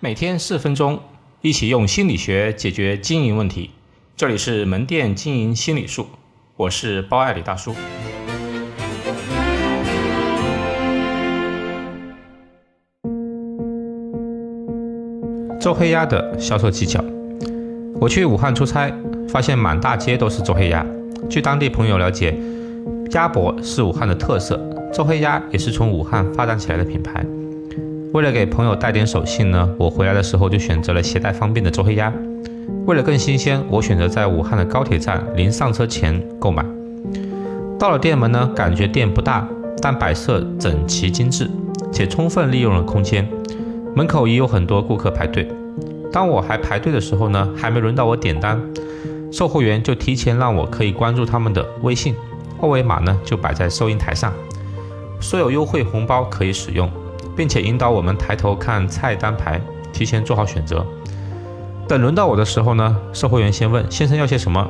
[0.00, 1.00] 每天四分钟，
[1.40, 3.72] 一起用心理学解决经营问题。
[4.16, 6.06] 这里是门店经营心理术，
[6.54, 7.74] 我是包爱李大叔。
[15.60, 17.04] 周黑鸭的销售技巧。
[18.00, 18.92] 我去武汉出差，
[19.28, 20.86] 发现满大街都是周黑鸭。
[21.28, 22.38] 据当地朋友了解，
[23.10, 24.56] 鸭脖是武汉的特色，
[24.94, 27.26] 周黑鸭也是从武汉发展起来的品牌。
[28.12, 32.10] 为了给朋友带点手信呢，我回来的时候就选择了携带方便的周黑鸭。
[32.86, 36.64] 为了更新鲜，我选择在武汉的高铁站临上车前购买。
[37.78, 39.46] 到了店门呢，感觉店不大，
[39.82, 41.50] 但摆设整齐精致，
[41.92, 43.28] 且充分利用了空间。
[43.94, 45.46] 门口也有很多顾客排队。
[46.10, 48.58] 当我还排队的时候呢，还没轮到我点单，
[49.30, 52.14] 售货员就提前让我可以关注他们的微信，
[52.62, 54.32] 二维码呢就摆在收银台上，
[55.20, 56.90] 说有优惠红包可以使用。
[57.38, 59.60] 并且引导我们抬头看菜单牌，
[59.92, 60.84] 提前做好选择。
[61.86, 64.68] 等轮到我的时候呢，售货员先问先生要些什么。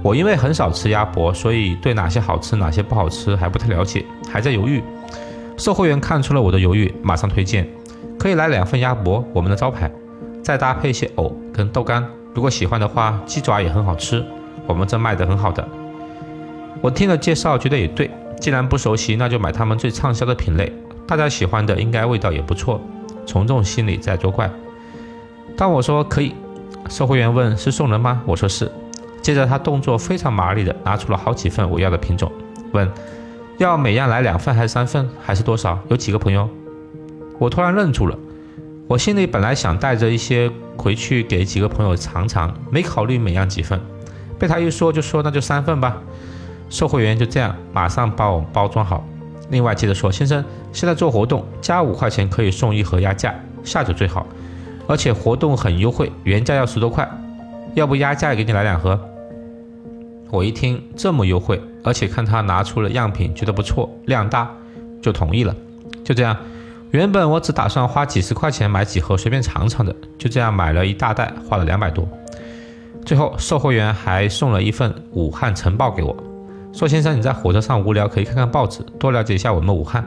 [0.00, 4.80] 我因为很少吃鸭脖，所以对哪些好吃哪些不好吃还不太了解，还在犹豫。
[5.56, 7.68] 售货员看出了我的犹豫，马上推荐
[8.16, 9.90] 可以来两份鸭脖，我们的招牌，
[10.40, 12.06] 再搭配一些藕跟豆干。
[12.32, 14.24] 如果喜欢的话，鸡爪也很好吃，
[14.68, 15.66] 我们这卖的很好的。
[16.80, 18.08] 我听了介绍，觉得也对，
[18.40, 20.72] 既然不熟悉，那就买他们最畅销的品类。
[21.06, 22.80] 大家喜欢的应该味道也不错，
[23.26, 24.50] 从众心理在作怪。
[25.56, 26.34] 当我说可以，
[26.88, 28.22] 售货员问是送人吗？
[28.26, 28.70] 我说是。
[29.20, 32.32] 接着他动作非常麻利的拿出了好几份我要的品种，
[32.72, 32.90] 问
[33.58, 35.78] 要每样来两份还是三份还是多少？
[35.88, 36.48] 有几个朋友？
[37.38, 38.18] 我突然愣住了，
[38.88, 43.80] 我心里本来想带着一些回去给几个朋友尝尝，没考虑每样几份。
[44.38, 45.96] 被他一说就说那就三份吧。
[46.68, 49.06] 售货员就这样马上帮我包装好。
[49.50, 54.26] 另外接着说，先生，现在做活动，加五块钱可以送一盒鸭架，下酒最好，
[54.86, 57.08] 而且活动很优惠，原价要十多块，
[57.74, 58.98] 要不鸭架也给你来两盒。
[60.30, 64.50] 我一听这么优惠，而且看他拿出了样品，觉得不错，量大，
[65.02, 65.54] 就同意了。
[66.02, 66.34] 就这样，
[66.90, 72.08] 原本我只打算花几十块钱买几盒随便尝尝的，就这样买了一大袋，花了两百多。
[73.04, 76.16] 最后售货员还送了一份《武汉晨报》给我。
[76.72, 80.04] 说先生，你在火车上无聊可以看看报纸，多了解一下我们武汉。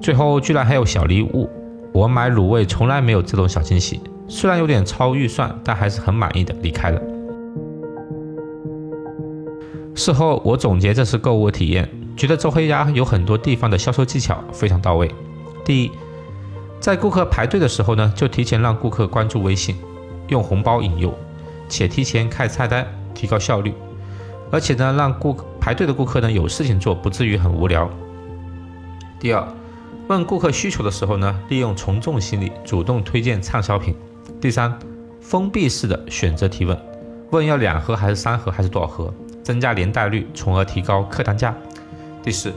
[0.00, 1.48] 最后居然还有小礼物，
[1.92, 7.00] 我买卤味从来没有这种小惊喜，虽然有点超预算，但还是很满意的离开了。
[9.94, 11.86] 事后我总结这次购物体验，
[12.16, 15.14] 觉得周黑鸭有很多地方的销售技巧非常到位。
[15.66, 15.90] 第一，
[16.80, 19.76] 在顾客排队的时候呢，就提前让顾客关注微信，
[20.28, 21.12] 用红包引诱，
[21.68, 23.74] 且提前开菜单，提高效率。
[24.52, 27.88] 而且呢，让顾客排队的顾客呢有事情做，不至于很无聊。
[29.18, 29.48] 第二，
[30.08, 33.96] 问顾客需求的时候呢，利用从众心理，主动推荐畅销品。
[34.42, 34.78] 第三，
[35.22, 36.78] 封闭式的选择提问，
[37.30, 41.54] 问要两盒还是三盒还是多少盒，增加连带率，从而提高客单价。
[42.22, 42.52] 第四，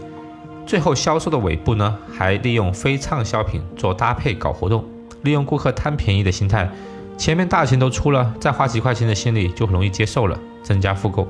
[0.65, 4.83] 最后销售的尾部呢，还利用非畅销品做搭配搞活动，
[5.21, 6.69] 利用顾客贪便宜的心态，
[7.17, 11.25] 前面大钱都出了，再花几块钱的心理就很容易接受了，增加复购。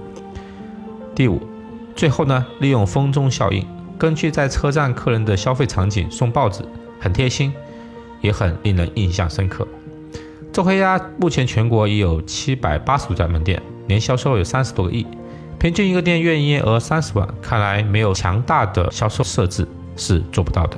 [1.16, 1.40] 第五，
[1.96, 3.66] 最后呢，利用风中效应，
[3.98, 6.62] 根据在车站客人的消费场景送报纸，
[7.00, 7.54] 很贴心，
[8.20, 9.66] 也很令人印象深刻。
[10.52, 15.08] 周黑鸭目前全国已有七百八十多家门店，年销售有三十多个亿，
[15.58, 19.66] 平均一个店月营业额三十万，看来没有强大的销售设置
[19.96, 20.78] 是做不到的。